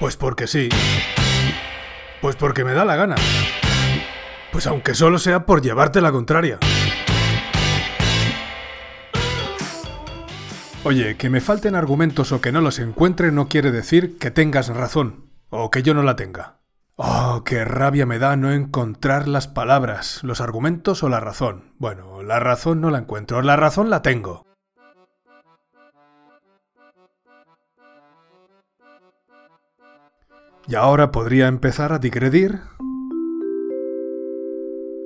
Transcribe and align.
Pues 0.00 0.16
porque 0.16 0.46
sí. 0.46 0.68
Pues 2.20 2.36
porque 2.36 2.64
me 2.64 2.72
da 2.72 2.84
la 2.84 2.96
gana. 2.96 3.16
Pues 4.52 4.66
aunque 4.66 4.94
solo 4.94 5.18
sea 5.18 5.44
por 5.44 5.60
llevarte 5.60 6.00
la 6.00 6.12
contraria. 6.12 6.58
Oye, 10.84 11.16
que 11.16 11.28
me 11.28 11.40
falten 11.40 11.74
argumentos 11.74 12.32
o 12.32 12.40
que 12.40 12.52
no 12.52 12.60
los 12.60 12.78
encuentre 12.78 13.32
no 13.32 13.48
quiere 13.48 13.72
decir 13.72 14.16
que 14.18 14.30
tengas 14.30 14.68
razón, 14.68 15.26
o 15.50 15.70
que 15.70 15.82
yo 15.82 15.92
no 15.92 16.02
la 16.02 16.16
tenga. 16.16 16.60
Oh, 16.94 17.42
qué 17.44 17.64
rabia 17.64 18.06
me 18.06 18.18
da 18.18 18.36
no 18.36 18.52
encontrar 18.52 19.28
las 19.28 19.48
palabras, 19.48 20.20
los 20.22 20.40
argumentos 20.40 21.02
o 21.02 21.08
la 21.08 21.20
razón. 21.20 21.74
Bueno, 21.78 22.22
la 22.22 22.40
razón 22.40 22.80
no 22.80 22.90
la 22.90 22.98
encuentro, 22.98 23.42
la 23.42 23.56
razón 23.56 23.90
la 23.90 24.02
tengo. 24.02 24.47
Y 30.68 30.74
ahora 30.74 31.10
podría 31.10 31.48
empezar 31.48 31.94
a 31.94 31.98
digredir. 31.98 32.60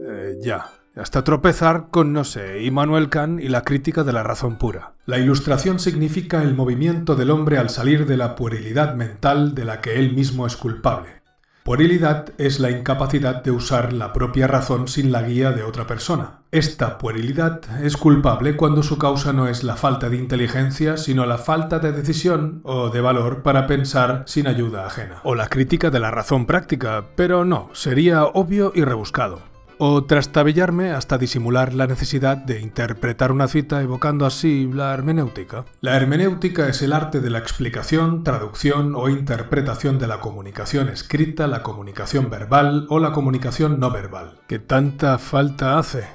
Eh, 0.05 0.39
ya, 0.41 0.73
hasta 0.97 1.23
tropezar 1.23 1.87
con, 1.91 2.13
no 2.13 2.25
sé, 2.25 2.65
Immanuel 2.65 3.09
Kant 3.09 3.41
y 3.41 3.49
la 3.49 3.63
crítica 3.63 4.03
de 4.03 4.13
la 4.13 4.25
razón 4.25 4.59
pura. 4.59 4.95
La 5.07 5.19
ilustración 5.19 5.79
significa 5.79 6.43
el 6.43 6.55
movimiento 6.55 7.15
del 7.15 7.31
hombre 7.31 7.59
al 7.59 7.71
salir 7.71 8.07
de 8.07 8.17
la 8.17 8.35
puerilidad 8.35 8.97
mental 8.97 9.55
de 9.55 9.65
la 9.65 9.81
que 9.81 10.01
él 10.01 10.15
mismo 10.15 10.49
es 10.49 10.57
culpable. 10.57 11.22
Puerilidad 11.65 12.31
es 12.39 12.59
la 12.59 12.71
incapacidad 12.71 13.45
de 13.45 13.53
usar 13.53 13.93
la 13.93 14.13
propia 14.13 14.49
razón 14.49 14.89
sin 14.89 15.13
la 15.13 15.23
guía 15.23 15.53
de 15.53 15.63
otra 15.63 15.87
persona. 15.87 16.41
Esta 16.51 16.99
puerilidad 16.99 17.61
es 17.81 17.97
culpable 17.97 18.57
cuando 18.57 18.83
su 18.83 18.99
causa 18.99 19.33
no 19.33 19.47
es 19.47 19.63
la 19.63 19.77
falta 19.77 20.11
de 20.11 20.17
inteligencia, 20.17 20.97
sino 20.97 21.25
la 21.25 21.39
falta 21.39 21.79
de 21.79 21.93
decisión 21.93 22.63
o 22.65 22.91
de 22.91 23.01
valor 23.01 23.45
para 23.45 23.69
pensar 23.69 24.25
sin 24.27 24.49
ayuda 24.49 24.87
ajena. 24.87 25.21
O 25.23 25.37
la 25.37 25.47
crítica 25.47 25.91
de 25.91 26.01
la 26.01 26.11
razón 26.11 26.47
práctica, 26.47 27.07
pero 27.15 27.45
no, 27.45 27.71
sería 27.75 28.25
obvio 28.25 28.73
y 28.75 28.83
rebuscado 28.83 29.52
o 29.79 30.05
trastabillarme 30.05 30.93
hasta 30.93 31.19
disimular 31.19 31.75
la 31.75 31.87
necesidad 31.87 32.37
de 32.37 32.61
interpretar 32.61 33.33
una 33.33 33.49
cita 33.49 33.83
evocando 33.83 34.27
así 34.27 34.71
la 34.73 34.93
hermenéutica. 34.95 35.65
La 35.81 35.97
hermenéutica 35.97 36.69
es 36.69 36.83
el 36.83 36.93
arte 36.93 37.21
de 37.21 37.31
la 37.31 37.39
explicación, 37.39 38.25
traducción 38.25 38.95
o 38.95 39.09
interpretación 39.09 39.99
de 39.99 40.07
la 40.07 40.21
comunicación 40.21 40.89
escrita, 40.89 41.47
la 41.47 41.63
comunicación 41.63 42.31
verbal 42.31 42.87
o 42.89 42.99
la 42.99 43.13
comunicación 43.13 43.81
no 43.81 43.91
verbal. 43.91 44.41
Que 44.47 44.59
tanta 44.59 45.19
falta 45.19 45.79
hace. 45.79 46.07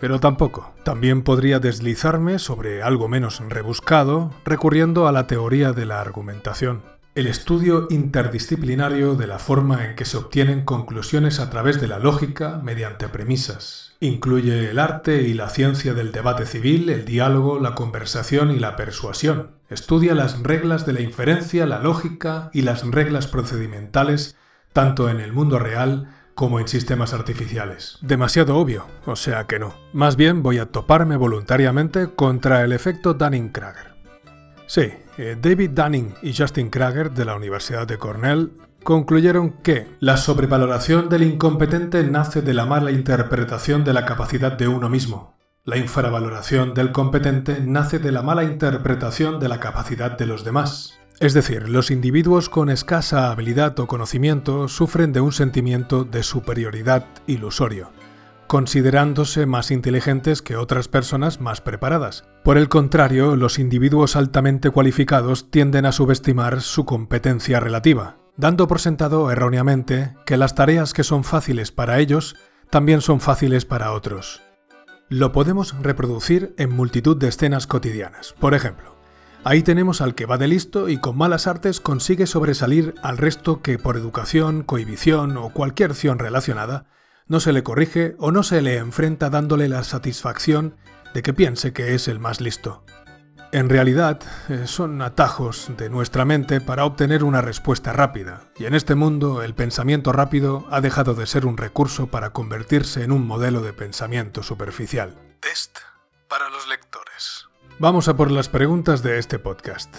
Pero 0.00 0.20
tampoco. 0.20 0.74
También 0.84 1.22
podría 1.22 1.58
deslizarme 1.58 2.38
sobre 2.38 2.82
algo 2.82 3.08
menos 3.08 3.40
rebuscado, 3.48 4.30
recurriendo 4.44 5.08
a 5.08 5.12
la 5.12 5.26
teoría 5.26 5.72
de 5.72 5.86
la 5.86 6.00
argumentación 6.00 6.95
el 7.16 7.26
estudio 7.26 7.86
interdisciplinario 7.88 9.14
de 9.14 9.26
la 9.26 9.38
forma 9.38 9.86
en 9.86 9.96
que 9.96 10.04
se 10.04 10.18
obtienen 10.18 10.66
conclusiones 10.66 11.40
a 11.40 11.48
través 11.48 11.80
de 11.80 11.88
la 11.88 11.98
lógica 11.98 12.60
mediante 12.62 13.08
premisas. 13.08 13.94
Incluye 14.00 14.68
el 14.68 14.78
arte 14.78 15.22
y 15.22 15.32
la 15.32 15.48
ciencia 15.48 15.94
del 15.94 16.12
debate 16.12 16.44
civil, 16.44 16.90
el 16.90 17.06
diálogo, 17.06 17.58
la 17.58 17.74
conversación 17.74 18.50
y 18.50 18.58
la 18.58 18.76
persuasión. 18.76 19.52
Estudia 19.70 20.14
las 20.14 20.42
reglas 20.42 20.84
de 20.84 20.92
la 20.92 21.00
inferencia, 21.00 21.64
la 21.64 21.80
lógica 21.80 22.50
y 22.52 22.60
las 22.60 22.86
reglas 22.86 23.28
procedimentales, 23.28 24.36
tanto 24.74 25.08
en 25.08 25.18
el 25.20 25.32
mundo 25.32 25.58
real 25.58 26.14
como 26.34 26.60
en 26.60 26.68
sistemas 26.68 27.14
artificiales. 27.14 27.96
Demasiado 28.02 28.58
obvio, 28.58 28.88
o 29.06 29.16
sea 29.16 29.46
que 29.46 29.58
no. 29.58 29.74
Más 29.94 30.16
bien 30.16 30.42
voy 30.42 30.58
a 30.58 30.66
toparme 30.66 31.16
voluntariamente 31.16 32.08
contra 32.14 32.62
el 32.62 32.74
efecto 32.74 33.14
Dunning-Kruger. 33.14 33.96
Sí, 34.66 34.92
David 35.16 35.70
Dunning 35.70 36.14
y 36.22 36.34
Justin 36.34 36.68
Krager 36.68 37.10
de 37.10 37.24
la 37.24 37.36
Universidad 37.36 37.86
de 37.86 37.96
Cornell 37.96 38.52
concluyeron 38.84 39.50
que 39.62 39.88
la 39.98 40.16
sobrevaloración 40.16 41.08
del 41.08 41.22
incompetente 41.22 42.04
nace 42.04 42.42
de 42.42 42.54
la 42.54 42.66
mala 42.66 42.90
interpretación 42.90 43.82
de 43.82 43.94
la 43.94 44.04
capacidad 44.04 44.52
de 44.52 44.68
uno 44.68 44.88
mismo. 44.88 45.34
La 45.64 45.78
infravaloración 45.78 46.74
del 46.74 46.92
competente 46.92 47.60
nace 47.60 47.98
de 47.98 48.12
la 48.12 48.22
mala 48.22 48.44
interpretación 48.44 49.40
de 49.40 49.48
la 49.48 49.58
capacidad 49.58 50.16
de 50.16 50.26
los 50.26 50.44
demás. 50.44 51.00
Es 51.18 51.32
decir, 51.32 51.68
los 51.68 51.90
individuos 51.90 52.50
con 52.50 52.68
escasa 52.68 53.30
habilidad 53.30 53.78
o 53.80 53.86
conocimiento 53.86 54.68
sufren 54.68 55.12
de 55.12 55.20
un 55.20 55.32
sentimiento 55.32 56.04
de 56.04 56.22
superioridad 56.22 57.06
ilusorio 57.26 57.90
considerándose 58.46 59.46
más 59.46 59.70
inteligentes 59.70 60.42
que 60.42 60.56
otras 60.56 60.88
personas 60.88 61.40
más 61.40 61.60
preparadas. 61.60 62.24
Por 62.44 62.58
el 62.58 62.68
contrario, 62.68 63.36
los 63.36 63.58
individuos 63.58 64.16
altamente 64.16 64.70
cualificados 64.70 65.50
tienden 65.50 65.86
a 65.86 65.92
subestimar 65.92 66.60
su 66.60 66.84
competencia 66.84 67.60
relativa, 67.60 68.18
dando 68.36 68.68
por 68.68 68.80
sentado 68.80 69.30
erróneamente 69.30 70.14
que 70.24 70.36
las 70.36 70.54
tareas 70.54 70.92
que 70.92 71.04
son 71.04 71.24
fáciles 71.24 71.72
para 71.72 71.98
ellos 71.98 72.36
también 72.70 73.00
son 73.00 73.20
fáciles 73.20 73.64
para 73.64 73.92
otros. 73.92 74.42
Lo 75.08 75.32
podemos 75.32 75.74
reproducir 75.82 76.54
en 76.58 76.70
multitud 76.70 77.16
de 77.16 77.28
escenas 77.28 77.66
cotidianas. 77.66 78.34
Por 78.40 78.54
ejemplo, 78.54 78.96
ahí 79.44 79.62
tenemos 79.62 80.00
al 80.00 80.14
que 80.14 80.26
va 80.26 80.36
de 80.36 80.48
listo 80.48 80.88
y 80.88 80.98
con 80.98 81.16
malas 81.16 81.46
artes 81.46 81.80
consigue 81.80 82.26
sobresalir 82.26 82.94
al 83.02 83.16
resto 83.16 83.62
que 83.62 83.78
por 83.78 83.96
educación, 83.96 84.64
cohibición 84.64 85.36
o 85.36 85.50
cualquier 85.50 85.90
acción 85.90 86.18
relacionada 86.18 86.86
no 87.28 87.40
se 87.40 87.52
le 87.52 87.62
corrige 87.62 88.14
o 88.18 88.30
no 88.30 88.42
se 88.42 88.62
le 88.62 88.76
enfrenta 88.76 89.30
dándole 89.30 89.68
la 89.68 89.84
satisfacción 89.84 90.76
de 91.14 91.22
que 91.22 91.32
piense 91.32 91.72
que 91.72 91.94
es 91.94 92.08
el 92.08 92.20
más 92.20 92.40
listo. 92.40 92.84
En 93.52 93.68
realidad, 93.68 94.20
eh, 94.48 94.66
son 94.66 95.00
atajos 95.02 95.70
de 95.76 95.88
nuestra 95.88 96.24
mente 96.24 96.60
para 96.60 96.84
obtener 96.84 97.24
una 97.24 97.42
respuesta 97.42 97.92
rápida, 97.92 98.50
y 98.58 98.66
en 98.66 98.74
este 98.74 98.94
mundo 98.94 99.42
el 99.42 99.54
pensamiento 99.54 100.12
rápido 100.12 100.66
ha 100.70 100.80
dejado 100.80 101.14
de 101.14 101.26
ser 101.26 101.46
un 101.46 101.56
recurso 101.56 102.08
para 102.08 102.30
convertirse 102.30 103.02
en 103.02 103.12
un 103.12 103.26
modelo 103.26 103.60
de 103.60 103.72
pensamiento 103.72 104.42
superficial. 104.42 105.14
Test 105.40 105.78
para 106.28 106.50
los 106.50 106.68
lectores. 106.68 107.46
Vamos 107.78 108.08
a 108.08 108.16
por 108.16 108.30
las 108.30 108.48
preguntas 108.48 109.02
de 109.02 109.18
este 109.18 109.38
podcast. 109.38 109.94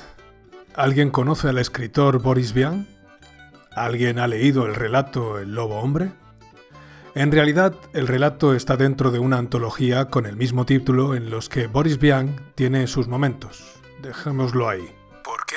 ¿Alguien 0.75 1.09
conoce 1.09 1.47
al 1.47 1.57
escritor 1.57 2.21
Boris 2.21 2.53
Vian? 2.53 2.87
¿Alguien 3.71 4.19
ha 4.19 4.27
leído 4.27 4.65
el 4.65 4.75
relato 4.75 5.39
El 5.39 5.55
lobo 5.55 5.79
hombre? 5.79 6.11
En 7.17 7.31
realidad, 7.31 7.73
el 7.93 8.07
relato 8.07 8.53
está 8.53 8.77
dentro 8.77 9.09
de 9.09 9.17
una 9.17 9.39
antología 9.39 10.05
con 10.05 10.27
el 10.27 10.35
mismo 10.35 10.67
título 10.67 11.15
en 11.15 11.31
los 11.31 11.49
que 11.49 11.65
Boris 11.65 11.97
Vian 11.97 12.53
tiene 12.53 12.85
sus 12.85 13.07
momentos. 13.07 13.81
Dejémoslo 14.03 14.69
ahí. 14.69 14.87
¿Por 15.23 15.43
qué 15.47 15.55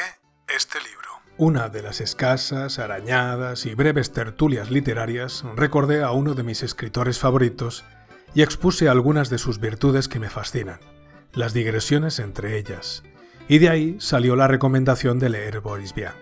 este 0.57 0.79
libro? 0.79 1.11
Una 1.37 1.69
de 1.69 1.83
las 1.83 2.01
escasas, 2.01 2.79
arañadas 2.79 3.67
y 3.67 3.75
breves 3.75 4.15
tertulias 4.15 4.71
literarias 4.71 5.45
recordé 5.55 6.03
a 6.03 6.13
uno 6.13 6.33
de 6.33 6.45
mis 6.45 6.63
escritores 6.63 7.19
favoritos 7.19 7.85
y 8.33 8.41
expuse 8.41 8.89
algunas 8.89 9.29
de 9.29 9.37
sus 9.37 9.61
virtudes 9.61 10.09
que 10.09 10.19
me 10.19 10.31
fascinan, 10.31 10.81
las 11.35 11.53
digresiones 11.53 12.21
entre 12.21 12.57
ellas. 12.57 13.03
Y 13.49 13.59
de 13.59 13.69
ahí 13.69 13.97
salió 14.01 14.35
la 14.35 14.49
recomendación 14.49 15.19
de 15.19 15.29
leer 15.29 15.61
Boris 15.61 15.95
Vian. 15.95 16.15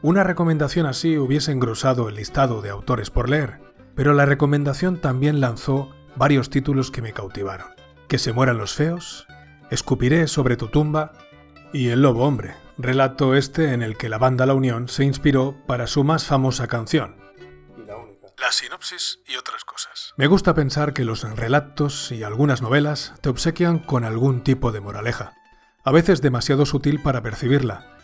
Una 0.00 0.24
recomendación 0.24 0.86
así 0.86 1.18
hubiese 1.18 1.52
engrosado 1.52 2.08
el 2.08 2.14
listado 2.14 2.62
de 2.62 2.70
autores 2.70 3.10
por 3.10 3.28
leer, 3.28 3.65
pero 3.96 4.14
la 4.14 4.26
recomendación 4.26 5.00
también 5.00 5.40
lanzó 5.40 5.90
varios 6.14 6.50
títulos 6.50 6.92
que 6.92 7.02
me 7.02 7.12
cautivaron. 7.12 7.68
Que 8.06 8.18
se 8.18 8.32
mueran 8.32 8.58
los 8.58 8.74
feos, 8.74 9.26
Escupiré 9.70 10.28
sobre 10.28 10.56
tu 10.56 10.68
tumba 10.68 11.12
y 11.72 11.88
El 11.88 12.02
Lobo 12.02 12.24
Hombre, 12.24 12.54
relato 12.78 13.34
este 13.34 13.72
en 13.72 13.82
el 13.82 13.96
que 13.96 14.08
la 14.08 14.18
banda 14.18 14.46
La 14.46 14.54
Unión 14.54 14.88
se 14.88 15.02
inspiró 15.02 15.56
para 15.66 15.88
su 15.88 16.04
más 16.04 16.24
famosa 16.24 16.68
canción. 16.68 17.16
la 18.38 18.52
sinopsis 18.52 19.20
y 19.26 19.34
otras 19.36 19.64
cosas. 19.64 20.14
Me 20.16 20.28
gusta 20.28 20.54
pensar 20.54 20.92
que 20.92 21.04
los 21.04 21.22
relatos 21.36 22.12
y 22.12 22.22
algunas 22.22 22.62
novelas 22.62 23.14
te 23.22 23.28
obsequian 23.28 23.80
con 23.80 24.04
algún 24.04 24.44
tipo 24.44 24.70
de 24.70 24.80
moraleja, 24.80 25.34
a 25.82 25.90
veces 25.90 26.22
demasiado 26.22 26.64
sutil 26.64 27.02
para 27.02 27.22
percibirla, 27.22 27.96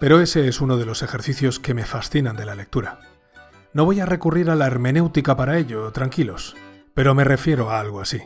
pero 0.00 0.20
ese 0.20 0.48
es 0.48 0.60
uno 0.60 0.76
de 0.76 0.84
los 0.84 1.02
ejercicios 1.02 1.58
que 1.58 1.72
me 1.72 1.86
fascinan 1.86 2.36
de 2.36 2.44
la 2.44 2.56
lectura. 2.56 2.98
No 3.72 3.84
voy 3.84 4.00
a 4.00 4.06
recurrir 4.06 4.50
a 4.50 4.54
la 4.54 4.66
hermenéutica 4.66 5.36
para 5.36 5.58
ello, 5.58 5.90
tranquilos, 5.92 6.56
pero 6.94 7.14
me 7.14 7.24
refiero 7.24 7.70
a 7.70 7.80
algo 7.80 8.00
así. 8.00 8.22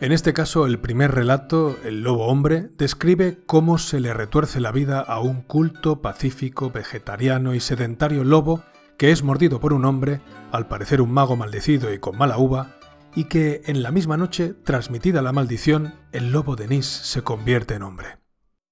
En 0.00 0.12
este 0.12 0.32
caso, 0.32 0.66
el 0.66 0.80
primer 0.80 1.12
relato, 1.12 1.76
El 1.84 2.02
lobo 2.02 2.26
hombre, 2.26 2.68
describe 2.76 3.38
cómo 3.46 3.78
se 3.78 4.00
le 4.00 4.12
retuerce 4.12 4.60
la 4.60 4.72
vida 4.72 5.00
a 5.00 5.20
un 5.20 5.40
culto, 5.42 6.02
pacífico, 6.02 6.70
vegetariano 6.70 7.54
y 7.54 7.60
sedentario 7.60 8.24
lobo 8.24 8.62
que 8.98 9.10
es 9.10 9.22
mordido 9.22 9.60
por 9.60 9.72
un 9.72 9.84
hombre, 9.84 10.20
al 10.52 10.68
parecer 10.68 11.00
un 11.00 11.12
mago 11.12 11.36
maldecido 11.36 11.92
y 11.92 11.98
con 11.98 12.16
mala 12.16 12.38
uva, 12.38 12.76
y 13.14 13.24
que 13.24 13.62
en 13.66 13.82
la 13.82 13.90
misma 13.90 14.16
noche, 14.16 14.54
transmitida 14.54 15.22
la 15.22 15.32
maldición, 15.32 15.94
el 16.12 16.32
lobo 16.32 16.56
de 16.56 16.68
Nis 16.68 16.86
se 16.86 17.22
convierte 17.22 17.74
en 17.74 17.82
hombre. 17.82 18.23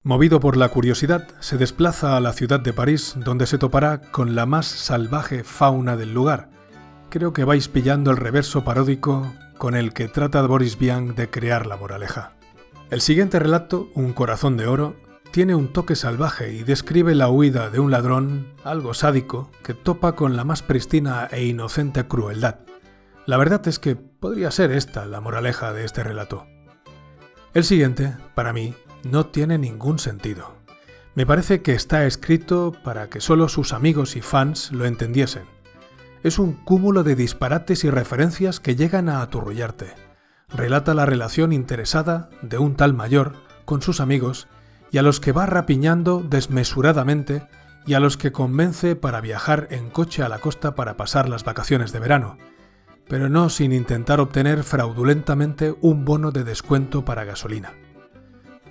Movido 0.05 0.41
por 0.41 0.57
la 0.57 0.67
curiosidad, 0.67 1.29
se 1.39 1.57
desplaza 1.57 2.17
a 2.17 2.19
la 2.19 2.33
ciudad 2.33 2.59
de 2.59 2.73
París, 2.73 3.15
donde 3.15 3.47
se 3.47 3.57
topará 3.57 4.01
con 4.01 4.35
la 4.35 4.45
más 4.45 4.65
salvaje 4.65 5.45
fauna 5.45 5.95
del 5.95 6.13
lugar. 6.13 6.49
Creo 7.09 7.31
que 7.31 7.45
vais 7.45 7.69
pillando 7.69 8.11
el 8.11 8.17
reverso 8.17 8.65
paródico 8.65 9.33
con 9.57 9.75
el 9.75 9.93
que 9.93 10.09
trata 10.09 10.45
Boris 10.45 10.77
Vian 10.77 11.15
de 11.15 11.29
crear 11.29 11.67
la 11.67 11.77
moraleja. 11.77 12.33
El 12.89 12.99
siguiente 12.99 13.39
relato, 13.39 13.87
Un 13.95 14.11
corazón 14.11 14.57
de 14.57 14.67
oro, 14.67 14.97
tiene 15.31 15.55
un 15.55 15.71
toque 15.71 15.95
salvaje 15.95 16.51
y 16.51 16.63
describe 16.63 17.15
la 17.15 17.29
huida 17.29 17.69
de 17.69 17.79
un 17.79 17.89
ladrón, 17.89 18.47
algo 18.65 18.93
sádico, 18.93 19.51
que 19.63 19.73
topa 19.73 20.17
con 20.17 20.35
la 20.35 20.43
más 20.43 20.63
pristina 20.63 21.29
e 21.31 21.45
inocente 21.45 22.05
crueldad. 22.09 22.59
La 23.25 23.37
verdad 23.37 23.65
es 23.69 23.79
que 23.79 23.95
podría 23.95 24.51
ser 24.51 24.73
esta 24.73 25.05
la 25.05 25.21
moraleja 25.21 25.71
de 25.71 25.85
este 25.85 26.03
relato. 26.03 26.45
El 27.53 27.63
siguiente, 27.63 28.15
para 28.33 28.51
mí, 28.51 28.73
no 29.03 29.27
tiene 29.27 29.57
ningún 29.57 29.99
sentido. 29.99 30.55
Me 31.15 31.25
parece 31.25 31.61
que 31.61 31.73
está 31.73 32.05
escrito 32.05 32.73
para 32.83 33.09
que 33.09 33.21
solo 33.21 33.47
sus 33.47 33.73
amigos 33.73 34.15
y 34.15 34.21
fans 34.21 34.71
lo 34.71 34.85
entendiesen. 34.85 35.43
Es 36.23 36.39
un 36.39 36.53
cúmulo 36.53 37.03
de 37.03 37.15
disparates 37.15 37.83
y 37.83 37.89
referencias 37.89 38.59
que 38.59 38.75
llegan 38.75 39.09
a 39.09 39.21
aturrullarte. 39.21 39.93
Relata 40.49 40.93
la 40.93 41.05
relación 41.05 41.53
interesada 41.53 42.29
de 42.41 42.57
un 42.57 42.75
tal 42.75 42.93
mayor 42.93 43.33
con 43.65 43.81
sus 43.81 43.99
amigos 43.99 44.47
y 44.91 44.97
a 44.97 45.01
los 45.01 45.19
que 45.19 45.31
va 45.31 45.45
rapiñando 45.45 46.23
desmesuradamente 46.27 47.47
y 47.85 47.95
a 47.95 47.99
los 47.99 48.17
que 48.17 48.31
convence 48.31 48.95
para 48.95 49.21
viajar 49.21 49.67
en 49.69 49.89
coche 49.89 50.23
a 50.23 50.29
la 50.29 50.39
costa 50.39 50.75
para 50.75 50.95
pasar 50.95 51.27
las 51.29 51.43
vacaciones 51.43 51.91
de 51.91 51.99
verano, 51.99 52.37
pero 53.07 53.29
no 53.29 53.49
sin 53.49 53.73
intentar 53.73 54.19
obtener 54.19 54.63
fraudulentamente 54.63 55.75
un 55.81 56.05
bono 56.05 56.31
de 56.31 56.43
descuento 56.43 57.03
para 57.03 57.25
gasolina. 57.25 57.73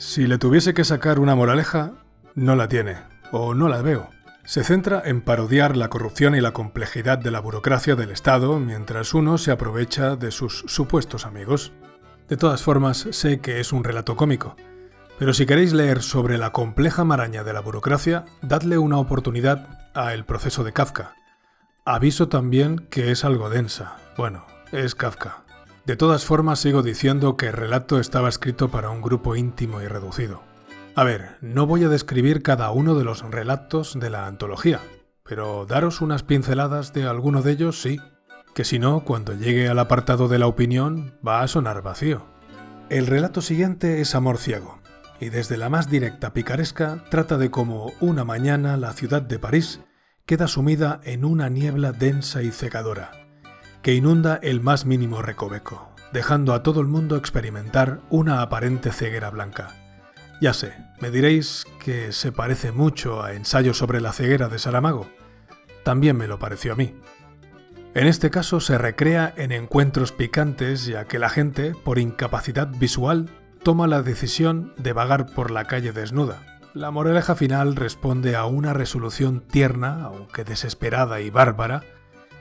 Si 0.04 0.26
le 0.26 0.37
tuviese 0.37 0.75
que 0.75 0.82
sacar 0.82 1.20
una 1.20 1.37
moraleja, 1.37 1.93
no 2.34 2.56
la 2.56 2.66
tiene, 2.66 2.96
o 3.31 3.54
no 3.54 3.69
la 3.69 3.82
veo. 3.82 4.10
Se 4.44 4.64
centra 4.64 5.00
en 5.04 5.20
parodiar 5.20 5.76
la 5.76 5.90
corrupción 5.90 6.34
y 6.34 6.40
la 6.40 6.50
complejidad 6.50 7.19
de 7.19 7.31
la 7.31 7.38
burocracia 7.38 7.94
del 7.94 8.10
Estado 8.10 8.58
mientras 8.58 9.14
uno 9.14 9.38
se 9.38 9.52
aprovecha 9.52 10.16
de 10.16 10.32
sus 10.32 10.64
supuestos 10.66 11.25
amigos. 11.25 11.72
De 12.28 12.37
todas 12.37 12.62
formas, 12.62 13.06
sé 13.12 13.38
que 13.38 13.60
es 13.60 13.72
un 13.72 13.84
relato 13.84 14.16
cómico, 14.16 14.56
pero 15.20 15.32
si 15.32 15.46
queréis 15.46 15.72
leer 15.72 16.02
sobre 16.02 16.37
la 16.37 16.50
compleja 16.50 17.04
maraña 17.04 17.44
de 17.44 17.52
la 17.52 17.60
burocracia, 17.60 18.25
dadle 18.43 18.78
una 18.78 18.99
oportunidad 18.99 19.78
a 19.94 20.14
El 20.14 20.25
proceso 20.25 20.64
de 20.64 20.72
Kafka. 20.72 21.14
Aviso 21.84 22.28
también 22.28 22.88
que 22.90 23.12
es 23.12 23.25
algo 23.25 23.50
densa. 23.50 23.99
Bueno, 24.16 24.46
es 24.72 24.96
Kafka. 24.96 25.42
De 25.84 25.96
todas 25.96 26.25
formas, 26.25 26.61
sigo 26.61 26.82
diciendo 26.82 27.37
que 27.37 27.49
el 27.49 27.55
relato 27.55 27.99
estaba 27.99 28.29
escrito 28.29 28.69
para 28.69 28.90
un 28.90 29.02
grupo 29.02 29.34
íntimo 29.34 29.82
y 29.82 29.88
reducido. 29.88 30.43
A 30.94 31.02
ver, 31.02 31.38
no 31.40 31.67
voy 31.67 31.82
a 31.82 31.88
describir 31.88 32.43
cada 32.43 32.70
uno 32.70 32.94
de 32.94 33.02
los 33.02 33.23
relatos 33.23 33.99
de 33.99 34.08
la 34.08 34.26
antología, 34.26 34.81
pero 35.25 35.67
daros 35.67 36.00
unas 36.00 36.23
pinceladas 36.23 36.93
de 36.93 37.05
alguno 37.05 37.43
de 37.43 37.52
ellos 37.52 37.82
sí, 37.82 37.99
que 38.55 38.64
si 38.64 38.79
no, 38.79 39.05
cuando 39.05 39.32
llegue 39.32 39.69
al 39.69 39.79
apartado 39.81 40.29
de 40.29 40.38
la 40.38 40.46
opinión, 40.46 41.19
va 41.26 41.43
a 41.43 41.49
sonar 41.49 41.82
vacío. 41.82 42.26
El 42.88 43.06
relato 43.06 43.40
siguiente 43.40 44.00
es 44.00 44.14
Amor 44.14 44.38
Ciego, 44.38 44.81
y 45.19 45.31
desde 45.31 45.56
la 45.56 45.69
más 45.69 45.88
directa 45.88 46.32
picaresca 46.32 47.02
trata 47.11 47.38
de 47.38 47.50
cómo 47.50 47.93
una 48.00 48.25
mañana 48.25 48.76
la 48.76 48.93
ciudad 48.93 49.23
de 49.23 49.38
París 49.38 49.81
queda 50.26 50.46
sumida 50.46 51.00
en 51.02 51.25
una 51.25 51.49
niebla 51.49 51.93
densa 51.93 52.43
y 52.43 52.50
cecadora, 52.50 53.22
que 53.82 53.94
inunda 53.94 54.38
el 54.43 54.61
más 54.61 54.87
mínimo 54.87 55.23
recoveco, 55.23 55.93
dejando 56.12 56.55
a 56.55 56.62
todo 56.62 56.81
el 56.81 56.87
mundo 56.87 57.17
experimentar 57.17 58.00
una 58.11 58.40
aparente 58.40 58.93
ceguera 58.93 59.31
blanca. 59.31 59.75
Ya 60.40 60.52
sé, 60.55 60.73
me 61.00 61.11
diréis 61.11 61.67
que 61.84 62.12
se 62.12 62.32
parece 62.32 62.73
mucho 62.73 63.23
a 63.23 63.32
Ensayo 63.32 63.75
sobre 63.75 64.00
la 64.00 64.12
ceguera 64.12 64.49
de 64.49 64.58
Saramago. 64.58 65.08
También 65.84 66.17
me 66.17 66.29
lo 66.29 66.38
pareció 66.38 66.73
a 66.73 66.76
mí. 66.76 66.94
En 67.94 68.06
este 68.06 68.31
caso 68.31 68.61
se 68.61 68.79
recrea 68.79 69.34
en 69.37 69.52
encuentros 69.52 70.12
picantes 70.12 70.87
ya 70.87 71.05
que 71.05 71.19
la 71.19 71.28
gente, 71.28 71.75
por 71.75 71.99
incapacidad 71.99 72.69
visual, 72.69 73.28
toma 73.62 73.87
la 73.87 74.02
decisión 74.02 74.73
de 74.78 74.93
vagar 74.93 75.26
por 75.26 75.50
la 75.50 75.64
calle 75.64 75.93
desnuda. 75.93 76.61
La 76.75 76.90
moraleja 76.90 77.35
final 77.35 77.76
responde 77.76 78.35
a 78.35 78.46
una 78.46 78.73
resolución 78.73 79.40
tierna, 79.40 80.05
aunque 80.05 80.43
desesperada 80.43 81.20
y 81.20 81.28
bárbara, 81.28 81.82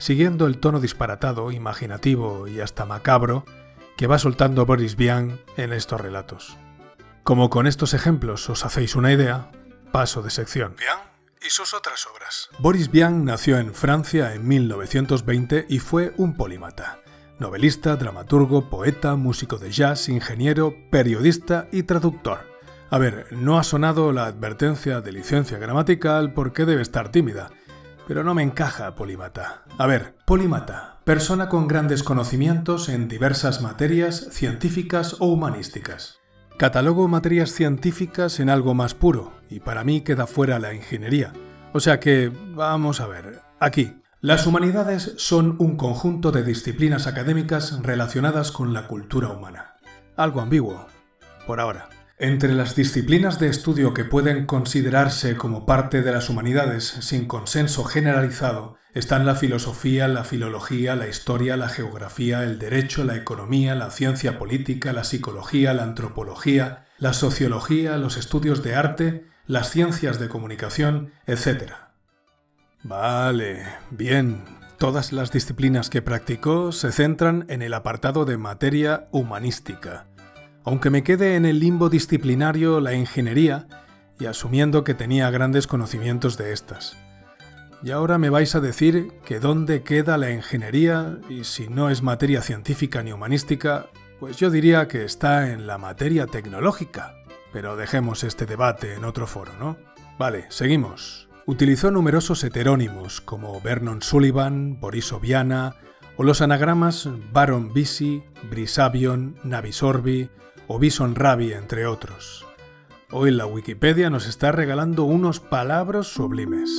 siguiendo 0.02 0.48
el 0.48 0.58
tono 0.58 0.80
disparatado, 0.80 1.52
imaginativo 1.52 2.48
y 2.48 2.60
hasta 2.60 2.84
macabro 2.84 3.44
que 3.96 4.08
va 4.08 4.18
soltando 4.18 4.66
Boris 4.66 4.96
Vian 4.96 5.38
en 5.56 5.72
estos 5.72 6.00
relatos. 6.00 6.56
Como 7.22 7.50
con 7.50 7.68
estos 7.68 7.94
ejemplos 7.94 8.50
os 8.50 8.64
hacéis 8.64 8.96
una 8.96 9.12
idea, 9.12 9.52
paso 9.92 10.20
de 10.22 10.30
sección. 10.30 10.74
Vian 10.76 10.98
y 11.40 11.50
sus 11.50 11.72
otras 11.72 12.04
obras. 12.12 12.50
Boris 12.58 12.90
Vian 12.90 13.24
nació 13.24 13.58
en 13.58 13.74
Francia 13.74 14.34
en 14.34 14.48
1920 14.48 15.66
y 15.68 15.78
fue 15.78 16.14
un 16.16 16.36
polímata. 16.36 16.98
Novelista, 17.38 17.94
dramaturgo, 17.94 18.68
poeta, 18.70 19.14
músico 19.14 19.58
de 19.58 19.70
jazz, 19.70 20.08
ingeniero, 20.08 20.74
periodista 20.90 21.68
y 21.70 21.84
traductor. 21.84 22.40
A 22.90 22.98
ver, 22.98 23.28
no 23.30 23.56
ha 23.56 23.62
sonado 23.62 24.12
la 24.12 24.26
advertencia 24.26 25.00
de 25.00 25.12
licencia 25.12 25.58
gramatical 25.58 26.34
porque 26.34 26.64
debe 26.64 26.82
estar 26.82 27.10
tímida, 27.10 27.50
pero 28.06 28.24
no 28.24 28.34
me 28.34 28.42
encaja 28.42 28.94
polímata. 28.94 29.62
A 29.78 29.86
ver, 29.86 30.16
polímata, 30.24 30.98
persona 31.04 31.48
con 31.48 31.68
grandes 31.68 32.02
conocimientos 32.02 32.88
en 32.88 33.08
diversas 33.08 33.62
materias 33.62 34.28
científicas 34.30 35.16
o 35.18 35.26
humanísticas. 35.26 36.18
Catalogo 36.58 37.08
materias 37.08 37.52
científicas 37.52 38.38
en 38.38 38.50
algo 38.50 38.74
más 38.74 38.94
puro, 38.94 39.32
y 39.48 39.60
para 39.60 39.84
mí 39.84 40.02
queda 40.02 40.26
fuera 40.26 40.58
la 40.58 40.74
ingeniería. 40.74 41.32
O 41.72 41.80
sea 41.80 41.98
que, 42.00 42.30
vamos 42.54 43.00
a 43.00 43.06
ver, 43.06 43.40
aquí. 43.58 43.96
Las 44.20 44.46
humanidades 44.46 45.14
son 45.16 45.56
un 45.58 45.76
conjunto 45.76 46.30
de 46.30 46.44
disciplinas 46.44 47.08
académicas 47.08 47.82
relacionadas 47.82 48.52
con 48.52 48.72
la 48.72 48.86
cultura 48.86 49.28
humana. 49.30 49.74
Algo 50.16 50.40
ambiguo, 50.40 50.86
por 51.44 51.58
ahora. 51.58 51.88
Entre 52.22 52.54
las 52.54 52.76
disciplinas 52.76 53.40
de 53.40 53.48
estudio 53.48 53.94
que 53.94 54.04
pueden 54.04 54.46
considerarse 54.46 55.36
como 55.36 55.66
parte 55.66 56.02
de 56.02 56.12
las 56.12 56.30
humanidades 56.30 56.84
sin 56.84 57.26
consenso 57.26 57.82
generalizado 57.82 58.76
están 58.94 59.26
la 59.26 59.34
filosofía, 59.34 60.06
la 60.06 60.22
filología, 60.22 60.94
la 60.94 61.08
historia, 61.08 61.56
la 61.56 61.68
geografía, 61.68 62.44
el 62.44 62.60
derecho, 62.60 63.02
la 63.02 63.16
economía, 63.16 63.74
la 63.74 63.90
ciencia 63.90 64.38
política, 64.38 64.92
la 64.92 65.02
psicología, 65.02 65.74
la 65.74 65.82
antropología, 65.82 66.86
la 66.96 67.12
sociología, 67.12 67.96
los 67.96 68.16
estudios 68.16 68.62
de 68.62 68.76
arte, 68.76 69.26
las 69.48 69.70
ciencias 69.70 70.20
de 70.20 70.28
comunicación, 70.28 71.10
etc. 71.26 71.72
Vale, 72.84 73.64
bien. 73.90 74.44
Todas 74.78 75.12
las 75.12 75.32
disciplinas 75.32 75.90
que 75.90 76.02
practicó 76.02 76.70
se 76.70 76.92
centran 76.92 77.46
en 77.48 77.62
el 77.62 77.74
apartado 77.74 78.24
de 78.24 78.36
materia 78.36 79.08
humanística 79.10 80.06
aunque 80.64 80.90
me 80.90 81.02
quede 81.02 81.36
en 81.36 81.44
el 81.44 81.58
limbo 81.58 81.88
disciplinario 81.88 82.80
la 82.80 82.94
ingeniería 82.94 83.66
y 84.18 84.26
asumiendo 84.26 84.84
que 84.84 84.94
tenía 84.94 85.30
grandes 85.30 85.66
conocimientos 85.66 86.36
de 86.36 86.52
estas. 86.52 86.96
Y 87.82 87.90
ahora 87.90 88.18
me 88.18 88.30
vais 88.30 88.54
a 88.54 88.60
decir 88.60 89.12
que 89.24 89.40
dónde 89.40 89.82
queda 89.82 90.16
la 90.16 90.30
ingeniería 90.30 91.18
y 91.28 91.44
si 91.44 91.68
no 91.68 91.90
es 91.90 92.02
materia 92.02 92.40
científica 92.40 93.02
ni 93.02 93.12
humanística, 93.12 93.86
pues 94.20 94.36
yo 94.36 94.50
diría 94.50 94.86
que 94.86 95.04
está 95.04 95.50
en 95.50 95.66
la 95.66 95.78
materia 95.78 96.26
tecnológica. 96.26 97.14
Pero 97.52 97.76
dejemos 97.76 98.22
este 98.22 98.46
debate 98.46 98.94
en 98.94 99.04
otro 99.04 99.26
foro, 99.26 99.52
¿no? 99.58 99.76
Vale, 100.16 100.46
seguimos. 100.48 101.28
Utilizó 101.44 101.90
numerosos 101.90 102.44
heterónimos 102.44 103.20
como 103.20 103.60
Vernon 103.60 104.00
Sullivan, 104.00 104.78
Boris 104.78 105.12
Oviana 105.12 105.74
o 106.16 106.22
los 106.22 106.40
anagramas 106.40 107.08
Baron 107.32 107.72
Bisi, 107.72 108.22
Brisavion, 108.48 109.36
Navisorbi, 109.42 110.30
o 110.72 110.78
Bison 110.78 111.14
Rabi, 111.14 111.52
entre 111.52 111.84
otros. 111.84 112.46
Hoy 113.10 113.30
la 113.30 113.44
Wikipedia 113.44 114.08
nos 114.08 114.26
está 114.26 114.52
regalando 114.52 115.04
unos 115.04 115.38
palabras 115.38 116.06
sublimes. 116.06 116.70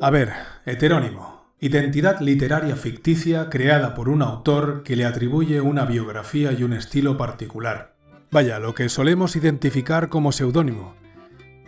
A 0.00 0.08
ver, 0.10 0.32
heterónimo. 0.64 1.52
Identidad 1.58 2.20
literaria 2.20 2.76
ficticia 2.76 3.50
creada 3.50 3.94
por 3.94 4.08
un 4.08 4.22
autor 4.22 4.84
que 4.84 4.94
le 4.94 5.04
atribuye 5.04 5.60
una 5.60 5.84
biografía 5.84 6.52
y 6.52 6.62
un 6.62 6.72
estilo 6.72 7.16
particular. 7.16 7.96
Vaya, 8.30 8.60
lo 8.60 8.76
que 8.76 8.88
solemos 8.88 9.34
identificar 9.34 10.08
como 10.08 10.30
seudónimo, 10.30 10.94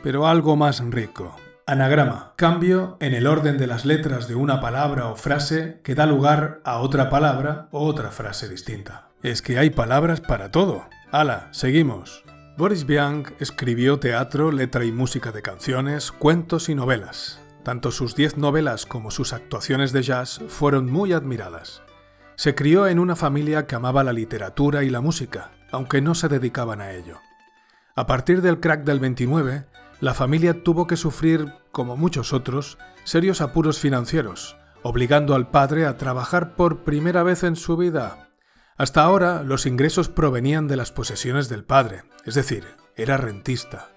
pero 0.05 0.29
algo 0.29 0.55
más 0.55 0.79
rico. 0.91 1.35
Anagrama. 1.67 2.35
Cambio 2.37 2.99
en 3.01 3.15
el 3.15 3.27
orden 3.27 3.59
de 3.59 3.67
las 3.67 3.85
letras 3.85 4.29
de 4.29 4.37
una 4.37 4.61
palabra 4.61 5.09
o 5.09 5.17
frase 5.17 5.81
que 5.83 5.97
da 5.97 6.07
lugar 6.07 6.61
a 6.65 6.79
otra 6.79 7.11
palabra 7.11 7.69
o 7.73 7.85
otra 7.85 8.13
frase 8.13 8.49
distinta. 8.49 9.09
Es 9.25 9.41
que 9.41 9.59
hay 9.59 9.71
palabras 9.71 10.21
para 10.21 10.51
todo. 10.51 10.87
¡Hala! 11.11 11.49
Seguimos. 11.51 12.23
Boris 12.59 12.85
Vian 12.85 13.25
escribió 13.41 13.99
teatro, 13.99 14.53
letra 14.53 14.85
y 14.85 14.93
música 14.93 15.33
de 15.33 15.41
canciones, 15.41 16.13
cuentos 16.13 16.69
y 16.69 16.75
novelas. 16.75 17.41
Tanto 17.63 17.91
sus 17.91 18.15
diez 18.15 18.37
novelas 18.37 18.85
como 18.85 19.11
sus 19.11 19.33
actuaciones 19.33 19.95
de 19.95 20.03
jazz 20.03 20.43
fueron 20.49 20.93
muy 20.93 21.15
admiradas. 21.15 21.81
Se 22.37 22.55
crió 22.55 22.87
en 22.87 22.99
una 22.99 23.17
familia 23.17 23.67
que 23.67 23.75
amaba 23.75 24.05
la 24.05 24.13
literatura 24.13 24.85
y 24.85 24.91
la 24.91 25.01
música, 25.01 25.53
aunque 25.73 26.03
no 26.03 26.15
se 26.15 26.29
dedicaban 26.29 26.83
a 26.83 26.93
ello. 26.93 27.19
A 27.97 28.07
partir 28.07 28.43
del 28.43 28.61
crack 28.61 28.85
del 28.85 29.01
29, 29.01 29.65
la 30.01 30.13
familia 30.13 30.63
tuvo 30.63 30.87
que 30.87 30.99
sufrir, 30.99 31.51
como 31.73 31.97
muchos 31.97 32.35
otros, 32.35 32.77
serios 33.05 33.41
apuros 33.41 33.79
financieros, 33.79 34.59
obligando 34.83 35.35
al 35.35 35.49
padre 35.49 35.87
a 35.87 35.97
trabajar 35.97 36.57
por 36.57 36.81
primera 36.81 37.23
vez 37.23 37.43
en 37.43 37.57
su 37.57 37.79
vida 37.79 38.25
hasta 38.77 39.03
ahora 39.03 39.43
los 39.43 39.67
ingresos 39.67 40.09
provenían 40.09 40.67
de 40.67 40.77
las 40.77 40.91
posesiones 40.91 41.49
del 41.49 41.65
padre, 41.65 42.03
es 42.25 42.35
decir, 42.35 42.65
Era 42.97 43.17
rentista. 43.17 43.89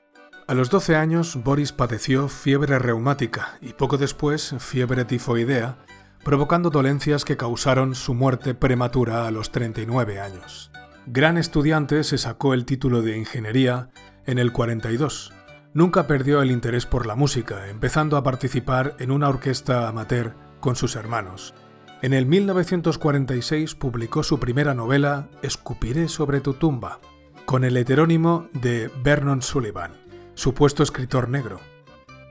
A 0.48 0.54
los 0.54 0.70
12 0.70 0.96
años, 0.96 1.44
Boris 1.44 1.72
padeció 1.72 2.30
fiebre 2.30 2.80
reumática 2.80 3.58
y 3.62 3.74
poco 3.74 3.98
después 3.98 4.56
fiebre 4.60 5.06
tifoidea, 5.06 5.78
provocando 6.24 6.70
dolencias 6.70 7.26
que 7.26 7.38
causaron 7.38 7.96
su 7.96 8.14
muerte 8.14 8.56
prematura 8.56 9.28
a 9.28 9.32
los 9.32 9.52
39 9.52 10.20
años. 10.20 10.72
Gran 11.06 11.38
estudiante, 11.38 12.04
se 12.04 12.18
sacó 12.18 12.54
el 12.54 12.66
título 12.66 13.02
de 13.02 13.18
ingeniería 13.18 13.90
en 14.26 14.40
el 14.40 14.52
42. 14.52 15.32
Nunca 15.74 16.08
perdió 16.08 16.42
el 16.42 16.52
interés 16.52 16.86
por 16.86 17.06
la 17.06 17.16
música, 17.16 17.70
empezando 17.70 18.18
a 18.18 18.24
participar 18.24 18.96
en 19.00 19.12
una 19.12 19.30
orquesta 19.30 19.88
amateur 19.88 20.34
con 20.60 20.76
sus 20.76 20.96
hermanos. 20.96 21.54
En 22.02 22.14
el 22.14 22.26
1946 22.26 23.76
publicó 23.76 24.24
su 24.24 24.40
primera 24.40 24.74
novela 24.74 25.30
Escupiré 25.42 26.08
sobre 26.08 26.42
tu 26.42 26.54
tumba, 26.54 27.00
con 27.46 27.64
el 27.64 27.76
heterónimo 27.78 28.48
de 28.54 28.92
Vernon 29.04 29.42
Sullivan 29.42 30.08
supuesto 30.38 30.84
escritor 30.84 31.30
negro. 31.30 31.60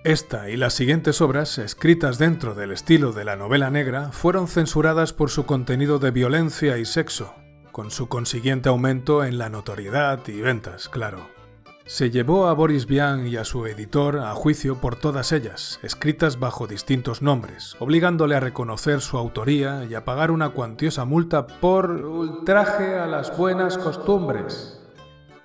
Esta 0.04 0.48
y 0.48 0.56
las 0.56 0.74
siguientes 0.74 1.20
obras, 1.20 1.58
escritas 1.58 2.18
dentro 2.18 2.54
del 2.54 2.70
estilo 2.70 3.12
de 3.12 3.24
la 3.24 3.34
novela 3.34 3.68
negra, 3.68 4.12
fueron 4.12 4.46
censuradas 4.46 5.12
por 5.12 5.28
su 5.28 5.44
contenido 5.44 5.98
de 5.98 6.12
violencia 6.12 6.78
y 6.78 6.84
sexo, 6.84 7.34
con 7.72 7.90
su 7.90 8.08
consiguiente 8.08 8.68
aumento 8.68 9.24
en 9.24 9.38
la 9.38 9.48
notoriedad 9.48 10.20
y 10.28 10.40
ventas, 10.40 10.88
claro. 10.88 11.35
Se 11.88 12.10
llevó 12.10 12.48
a 12.48 12.52
Boris 12.52 12.86
Vian 12.86 13.28
y 13.28 13.36
a 13.36 13.44
su 13.44 13.64
editor 13.64 14.18
a 14.18 14.34
juicio 14.34 14.80
por 14.80 14.96
todas 14.96 15.30
ellas, 15.30 15.78
escritas 15.84 16.40
bajo 16.40 16.66
distintos 16.66 17.22
nombres, 17.22 17.76
obligándole 17.78 18.34
a 18.34 18.40
reconocer 18.40 19.00
su 19.00 19.16
autoría 19.16 19.84
y 19.88 19.94
a 19.94 20.04
pagar 20.04 20.32
una 20.32 20.48
cuantiosa 20.48 21.04
multa 21.04 21.46
por 21.46 21.92
ultraje 21.92 22.98
a 22.98 23.06
las 23.06 23.38
buenas 23.38 23.78
costumbres. 23.78 24.80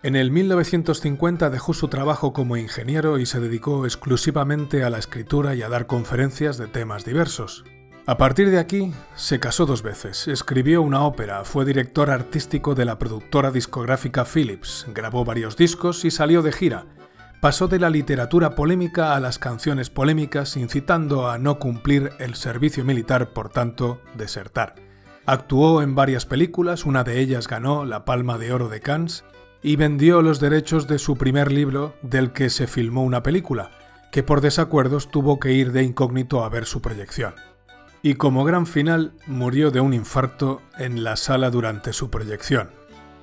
En 0.01 0.15
el 0.15 0.31
1950 0.31 1.51
dejó 1.51 1.75
su 1.75 1.89
trabajo 1.89 2.33
como 2.33 2.57
ingeniero 2.57 3.19
y 3.19 3.27
se 3.27 3.39
dedicó 3.39 3.85
exclusivamente 3.85 4.83
a 4.83 4.89
la 4.89 4.97
escritura 4.97 5.53
y 5.53 5.61
a 5.61 5.69
dar 5.69 5.85
conferencias 5.85 6.57
de 6.57 6.65
temas 6.65 7.05
diversos. 7.05 7.65
A 8.07 8.17
partir 8.17 8.49
de 8.49 8.57
aquí, 8.57 8.91
se 9.15 9.39
casó 9.39 9.67
dos 9.67 9.83
veces, 9.83 10.27
escribió 10.27 10.81
una 10.81 11.05
ópera, 11.05 11.45
fue 11.45 11.65
director 11.65 12.09
artístico 12.09 12.73
de 12.73 12.83
la 12.83 12.97
productora 12.97 13.51
discográfica 13.51 14.25
Philips, 14.25 14.87
grabó 14.91 15.23
varios 15.23 15.55
discos 15.55 16.03
y 16.03 16.09
salió 16.09 16.41
de 16.41 16.51
gira. 16.51 16.85
Pasó 17.41 17.67
de 17.67 17.77
la 17.77 17.91
literatura 17.91 18.55
polémica 18.55 19.15
a 19.15 19.19
las 19.19 19.37
canciones 19.37 19.91
polémicas, 19.91 20.57
incitando 20.57 21.29
a 21.29 21.37
no 21.37 21.59
cumplir 21.59 22.11
el 22.17 22.33
servicio 22.33 22.83
militar, 22.83 23.33
por 23.33 23.49
tanto, 23.49 24.01
desertar. 24.15 24.75
Actuó 25.27 25.83
en 25.83 25.93
varias 25.93 26.25
películas, 26.25 26.85
una 26.85 27.03
de 27.03 27.19
ellas 27.19 27.47
ganó 27.47 27.85
la 27.85 28.03
Palma 28.03 28.39
de 28.39 28.51
Oro 28.51 28.67
de 28.67 28.79
Cannes, 28.79 29.23
y 29.61 29.75
vendió 29.75 30.23
los 30.23 30.39
derechos 30.39 30.87
de 30.87 30.97
su 30.97 31.17
primer 31.17 31.51
libro 31.51 31.93
del 32.01 32.33
que 32.33 32.49
se 32.49 32.65
filmó 32.65 33.03
una 33.03 33.21
película, 33.21 33.69
que 34.11 34.23
por 34.23 34.41
desacuerdos 34.41 35.11
tuvo 35.11 35.39
que 35.39 35.53
ir 35.53 35.71
de 35.71 35.83
incógnito 35.83 36.43
a 36.43 36.49
ver 36.49 36.65
su 36.65 36.81
proyección. 36.81 37.35
Y 38.03 38.15
como 38.15 38.43
gran 38.43 38.65
final 38.65 39.13
murió 39.27 39.71
de 39.71 39.79
un 39.79 39.93
infarto 39.93 40.61
en 40.77 41.03
la 41.03 41.15
sala 41.15 41.49
durante 41.49 41.93
su 41.93 42.09
proyección. 42.09 42.71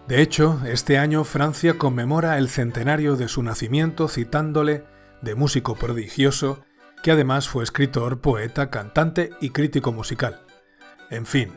De 0.06 0.22
hecho, 0.22 0.60
este 0.64 0.98
año 0.98 1.24
Francia 1.24 1.76
conmemora 1.76 2.38
el 2.38 2.48
centenario 2.48 3.16
de 3.16 3.28
su 3.28 3.42
nacimiento 3.42 4.08
citándole 4.08 4.84
de 5.20 5.34
músico 5.34 5.74
prodigioso, 5.74 6.64
que 7.02 7.10
además 7.10 7.48
fue 7.48 7.64
escritor, 7.64 8.20
poeta, 8.20 8.70
cantante 8.70 9.30
y 9.40 9.50
crítico 9.50 9.92
musical. 9.92 10.40
En 11.10 11.26
fin, 11.26 11.52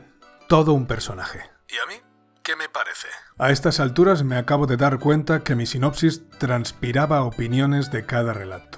todo 0.47 0.73
un 0.73 0.85
personaje. 0.85 1.39
¿Y 1.69 1.75
a 1.75 1.87
mí? 1.87 2.01
¿Qué 2.43 2.55
me 2.55 2.67
parece? 2.67 3.07
A 3.37 3.51
estas 3.51 3.79
alturas 3.79 4.23
me 4.23 4.35
acabo 4.35 4.67
de 4.67 4.77
dar 4.77 4.99
cuenta 4.99 5.43
que 5.43 5.55
mi 5.55 5.65
sinopsis 5.65 6.27
transpiraba 6.37 7.23
opiniones 7.23 7.91
de 7.91 8.05
cada 8.05 8.33
relato. 8.33 8.70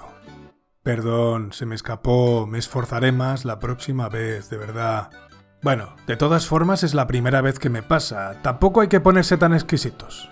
Perdón, 0.83 1.53
se 1.53 1.65
me 1.65 1.75
escapó, 1.75 2.45
me 2.45 2.57
esforzaré 2.57 3.13
más 3.13 3.45
la 3.45 3.59
próxima 3.59 4.09
vez, 4.09 4.49
de 4.49 4.57
verdad. 4.57 5.09
Bueno, 5.61 5.95
de 6.07 6.17
todas 6.17 6.45
formas 6.45 6.83
es 6.83 6.93
la 6.93 7.07
primera 7.07 7.39
vez 7.39 7.57
que 7.57 7.69
me 7.69 7.81
pasa, 7.81 8.41
tampoco 8.41 8.81
hay 8.81 8.89
que 8.89 8.99
ponerse 8.99 9.37
tan 9.37 9.53
exquisitos. 9.53 10.29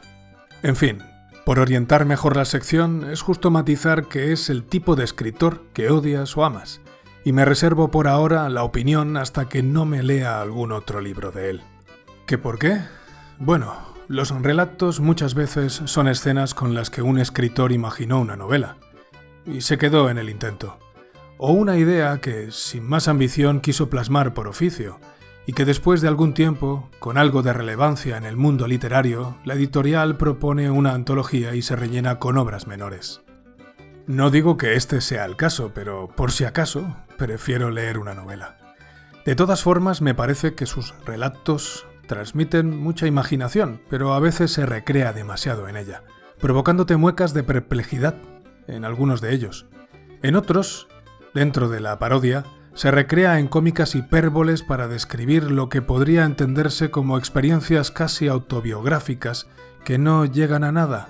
En 0.61 0.75
fin, 0.75 1.01
por 1.45 1.59
orientar 1.59 2.03
mejor 2.05 2.35
la 2.35 2.43
sección, 2.43 3.09
es 3.09 3.21
justo 3.21 3.49
matizar 3.49 4.09
que 4.09 4.33
es 4.33 4.49
el 4.49 4.65
tipo 4.65 4.97
de 4.97 5.05
escritor 5.05 5.61
que 5.71 5.89
odias 5.89 6.35
o 6.35 6.43
amas, 6.43 6.81
y 7.23 7.31
me 7.31 7.45
reservo 7.45 7.89
por 7.89 8.09
ahora 8.09 8.49
la 8.49 8.63
opinión 8.63 9.15
hasta 9.15 9.47
que 9.47 9.63
no 9.63 9.85
me 9.85 10.03
lea 10.03 10.41
algún 10.41 10.73
otro 10.73 10.99
libro 10.99 11.31
de 11.31 11.49
él. 11.49 11.61
¿Qué 12.27 12.37
por 12.37 12.59
qué? 12.59 12.81
Bueno, 13.39 13.73
los 14.09 14.31
relatos 14.31 14.99
muchas 14.99 15.33
veces 15.33 15.81
son 15.85 16.09
escenas 16.09 16.53
con 16.53 16.73
las 16.73 16.89
que 16.89 17.01
un 17.01 17.19
escritor 17.19 17.71
imaginó 17.71 18.19
una 18.19 18.35
novela, 18.35 18.75
y 19.45 19.61
se 19.61 19.77
quedó 19.77 20.09
en 20.09 20.17
el 20.17 20.29
intento. 20.29 20.77
O 21.37 21.53
una 21.53 21.77
idea 21.77 22.19
que, 22.21 22.51
sin 22.51 22.83
más 22.83 23.07
ambición, 23.07 23.61
quiso 23.61 23.89
plasmar 23.89 24.33
por 24.33 24.47
oficio, 24.47 24.99
y 25.45 25.53
que 25.53 25.65
después 25.65 26.01
de 26.01 26.07
algún 26.07 26.33
tiempo, 26.33 26.89
con 26.99 27.17
algo 27.17 27.41
de 27.41 27.53
relevancia 27.53 28.17
en 28.17 28.25
el 28.25 28.37
mundo 28.37 28.67
literario, 28.67 29.37
la 29.43 29.55
editorial 29.55 30.17
propone 30.17 30.69
una 30.69 30.93
antología 30.93 31.55
y 31.55 31.61
se 31.61 31.75
rellena 31.75 32.19
con 32.19 32.37
obras 32.37 32.67
menores. 32.67 33.21
No 34.07 34.29
digo 34.29 34.57
que 34.57 34.75
este 34.75 35.01
sea 35.01 35.25
el 35.25 35.35
caso, 35.35 35.71
pero 35.73 36.09
por 36.15 36.31
si 36.31 36.43
acaso, 36.43 36.95
prefiero 37.17 37.71
leer 37.71 37.97
una 37.97 38.13
novela. 38.13 38.57
De 39.25 39.35
todas 39.35 39.63
formas, 39.63 40.01
me 40.01 40.15
parece 40.15 40.53
que 40.53 40.65
sus 40.65 40.93
relatos 41.05 41.85
transmiten 42.07 42.77
mucha 42.77 43.07
imaginación, 43.07 43.81
pero 43.89 44.13
a 44.13 44.19
veces 44.19 44.51
se 44.51 44.65
recrea 44.65 45.13
demasiado 45.13 45.67
en 45.67 45.77
ella, 45.77 46.03
provocándote 46.39 46.97
muecas 46.97 47.33
de 47.33 47.43
perplejidad 47.43 48.15
en 48.71 48.85
algunos 48.85 49.21
de 49.21 49.33
ellos. 49.33 49.67
En 50.23 50.35
otros, 50.35 50.87
dentro 51.33 51.69
de 51.69 51.79
la 51.79 51.99
parodia, 51.99 52.45
se 52.73 52.89
recrea 52.89 53.39
en 53.39 53.47
cómicas 53.47 53.95
hipérboles 53.95 54.63
para 54.63 54.87
describir 54.87 55.51
lo 55.51 55.69
que 55.69 55.81
podría 55.81 56.23
entenderse 56.23 56.89
como 56.89 57.17
experiencias 57.17 57.91
casi 57.91 58.27
autobiográficas 58.27 59.47
que 59.83 59.97
no 59.97 60.25
llegan 60.25 60.63
a 60.63 60.71
nada. 60.71 61.09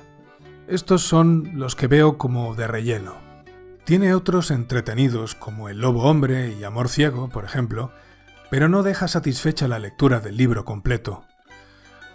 Estos 0.68 1.04
son 1.04 1.52
los 1.56 1.76
que 1.76 1.88
veo 1.88 2.18
como 2.18 2.56
de 2.56 2.68
relleno. 2.68 3.16
Tiene 3.84 4.14
otros 4.14 4.52
entretenidos 4.52 5.36
como 5.36 5.70
El 5.70 5.80
Lobo 5.82 6.04
Hombre 6.04 6.56
y 6.58 6.64
Amor 6.64 6.90
Ciego, 6.90 7.30
por 7.30 7.46
ejemplo, 7.46 7.92
pero 8.50 8.70
no 8.70 8.84
deja 8.84 9.08
satisfecha 9.08 9.68
la 9.68 9.80
lectura 9.80 10.20
del 10.20 10.38
libro 10.38 10.66
completo. 10.66 11.26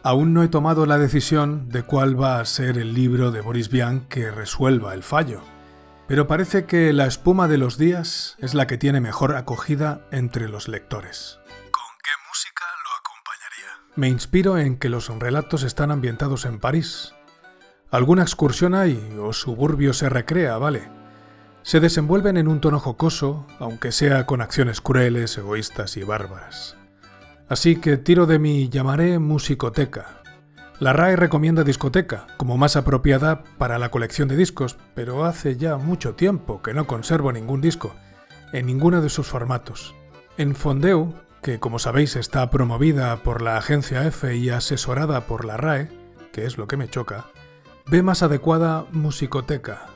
Aún 0.06 0.34
no 0.34 0.44
he 0.44 0.48
tomado 0.48 0.86
la 0.86 0.98
decisión 0.98 1.68
de 1.68 1.82
cuál 1.82 2.14
va 2.14 2.38
a 2.38 2.44
ser 2.44 2.78
el 2.78 2.94
libro 2.94 3.32
de 3.32 3.40
Boris 3.40 3.70
Vian 3.70 4.06
que 4.06 4.30
resuelva 4.30 4.94
el 4.94 5.02
fallo, 5.02 5.40
pero 6.06 6.28
parece 6.28 6.64
que 6.64 6.92
La 6.92 7.06
espuma 7.06 7.48
de 7.48 7.58
los 7.58 7.76
días 7.76 8.36
es 8.38 8.54
la 8.54 8.68
que 8.68 8.78
tiene 8.78 9.00
mejor 9.00 9.34
acogida 9.34 10.06
entre 10.12 10.48
los 10.48 10.68
lectores. 10.68 11.40
¿Con 11.44 11.90
qué 12.04 12.12
música 12.28 12.64
lo 12.84 12.90
acompañaría? 13.00 13.96
Me 13.96 14.08
inspiro 14.08 14.58
en 14.58 14.76
que 14.76 14.90
los 14.90 15.08
relatos 15.08 15.64
están 15.64 15.90
ambientados 15.90 16.44
en 16.44 16.60
París. 16.60 17.12
Alguna 17.90 18.22
excursión 18.22 18.76
hay 18.76 19.12
o 19.20 19.32
suburbio 19.32 19.92
se 19.92 20.08
recrea, 20.08 20.56
vale 20.56 20.88
se 21.64 21.80
desenvuelven 21.80 22.36
en 22.36 22.46
un 22.46 22.60
tono 22.60 22.78
jocoso, 22.78 23.44
aunque 23.58 23.90
sea 23.90 24.24
con 24.24 24.40
acciones 24.40 24.80
crueles, 24.80 25.36
egoístas 25.36 25.96
y 25.96 26.04
bárbaras. 26.04 26.76
Así 27.48 27.76
que 27.76 27.96
tiro 27.96 28.26
de 28.26 28.38
mi 28.38 28.68
llamaré 28.68 29.18
musicoteca. 29.18 30.22
La 30.80 30.92
RAE 30.92 31.16
recomienda 31.16 31.62
discoteca 31.62 32.26
como 32.36 32.56
más 32.56 32.76
apropiada 32.76 33.44
para 33.56 33.78
la 33.78 33.90
colección 33.90 34.28
de 34.28 34.36
discos, 34.36 34.76
pero 34.94 35.24
hace 35.24 35.56
ya 35.56 35.76
mucho 35.76 36.14
tiempo 36.14 36.60
que 36.60 36.74
no 36.74 36.86
conservo 36.86 37.32
ningún 37.32 37.60
disco, 37.60 37.94
en 38.52 38.66
ninguno 38.66 39.00
de 39.00 39.08
sus 39.08 39.26
formatos. 39.26 39.94
En 40.36 40.54
Fondeu, 40.54 41.14
que 41.40 41.60
como 41.60 41.78
sabéis 41.78 42.16
está 42.16 42.50
promovida 42.50 43.22
por 43.22 43.40
la 43.40 43.56
agencia 43.56 44.04
F 44.06 44.36
y 44.36 44.50
asesorada 44.50 45.26
por 45.26 45.44
la 45.44 45.56
RAE, 45.56 45.88
que 46.32 46.44
es 46.44 46.58
lo 46.58 46.66
que 46.66 46.76
me 46.76 46.90
choca, 46.90 47.26
ve 47.86 48.02
más 48.02 48.22
adecuada 48.22 48.86
musicoteca. 48.90 49.86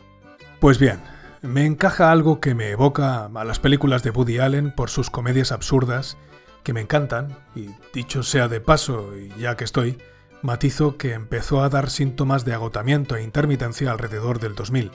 Pues 0.61 0.79
bien, 0.79 1.01
me 1.43 1.67
encaja 1.67 2.13
algo 2.13 2.39
que 2.39 2.55
me 2.55 2.71
evoca 2.71 3.25
a 3.27 3.45
las 3.45 3.59
películas 3.59 4.03
de 4.03 4.11
Woody 4.11 4.39
Allen 4.39 4.73
por 4.75 4.89
sus 4.89 5.11
comedias 5.11 5.53
absurdas, 5.53 6.17
que 6.63 6.73
me 6.73 6.81
encantan, 6.81 7.37
y 7.55 7.69
dicho 7.93 8.23
sea 8.23 8.49
de 8.49 8.61
paso, 8.61 9.17
y 9.17 9.29
ya 9.41 9.57
que 9.57 9.65
estoy, 9.65 9.99
matizo 10.43 10.97
que 10.97 11.13
empezó 11.13 11.63
a 11.63 11.69
dar 11.69 11.91
síntomas 11.91 12.45
de 12.45 12.55
agotamiento 12.55 13.17
e 13.17 13.23
intermitencia 13.23 13.91
alrededor 13.91 14.41
del 14.41 14.55
2000. 14.55 14.91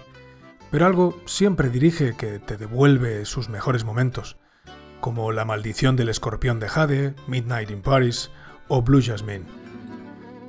Pero 0.72 0.86
algo 0.86 1.20
siempre 1.26 1.70
dirige 1.70 2.16
que 2.16 2.40
te 2.40 2.58
devuelve 2.58 3.26
sus 3.26 3.50
mejores 3.50 3.84
momentos, 3.86 4.38
como 5.00 5.32
La 5.32 5.46
maldición 5.46 5.96
del 5.96 6.10
escorpión 6.10 6.60
de 6.60 6.68
Jade, 6.68 7.16
Midnight 7.28 7.70
in 7.70 7.82
Paris 7.82 8.32
o 8.68 8.82
Blue 8.82 9.02
Jasmine. 9.04 9.46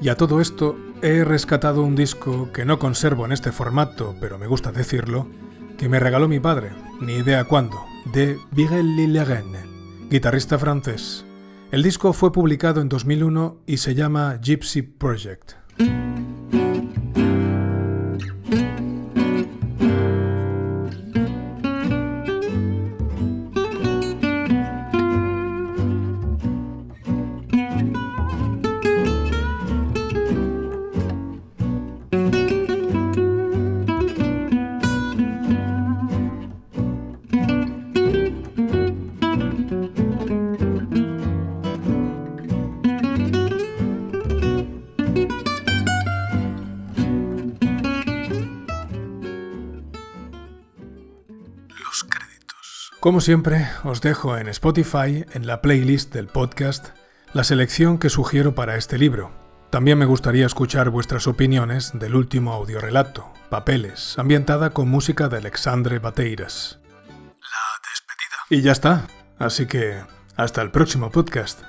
Y 0.01 0.09
a 0.09 0.17
todo 0.17 0.41
esto 0.41 0.77
he 1.03 1.25
rescatado 1.25 1.83
un 1.83 1.95
disco 1.95 2.51
que 2.53 2.65
no 2.65 2.79
conservo 2.79 3.25
en 3.27 3.33
este 3.33 3.53
formato, 3.53 4.15
pero 4.21 4.39
me 4.39 4.47
gusta 4.47 4.73
decirlo, 4.73 5.29
que 5.77 5.89
me 5.89 6.01
regaló 6.01 6.29
mi 6.29 6.41
padre, 6.41 6.73
ni 7.01 7.15
idea 7.15 7.45
cuándo, 7.45 7.85
de 8.13 8.39
Miguel 8.53 8.97
Lillegren, 8.97 9.76
guitarrista 10.09 10.59
francés. 10.59 11.25
El 11.73 11.83
disco 11.83 12.13
fue 12.13 12.33
publicado 12.33 12.81
en 12.81 12.89
2001 12.89 13.59
y 13.67 13.79
se 13.79 13.95
llama 13.95 14.39
Gypsy 14.41 14.83
Project. 14.83 15.55
Como 53.07 53.21
siempre, 53.21 53.69
os 53.85 54.01
dejo 54.01 54.37
en 54.37 54.49
Spotify, 54.49 55.25
en 55.33 55.47
la 55.47 55.63
playlist 55.63 56.13
del 56.13 56.27
podcast, 56.27 56.89
la 57.35 57.45
selección 57.45 57.99
que 57.99 58.11
sugiero 58.11 58.57
para 58.57 58.75
este 58.75 58.99
libro. 58.99 59.31
También 59.71 59.97
me 59.97 60.07
gustaría 60.07 60.45
escuchar 60.45 60.91
vuestras 60.91 61.29
opiniones 61.29 61.93
del 61.95 62.17
último 62.17 62.53
audiorelato, 62.53 63.33
Papeles, 63.49 64.19
ambientada 64.19 64.71
con 64.71 64.89
música 64.89 65.29
de 65.29 65.37
Alexandre 65.37 66.01
Bateiras. 66.01 66.81
La 66.83 67.79
despedida. 67.93 68.39
Y 68.51 68.63
ya 68.63 68.73
está, 68.73 69.07
así 69.39 69.67
que 69.67 70.03
hasta 70.35 70.61
el 70.63 70.73
próximo 70.73 71.13
podcast. 71.13 71.63